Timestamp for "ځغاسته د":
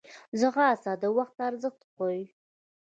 0.39-1.03